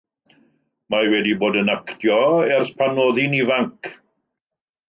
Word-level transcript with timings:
Mae 0.93 1.05
hi 1.07 1.11
wedi 1.11 1.35
bod 1.43 1.59
yn 1.61 1.69
actio 1.75 2.17
ers 2.57 2.73
pan 2.81 2.99
oedd 3.07 3.23
hi'n 3.25 3.37
ifanc. 3.43 3.93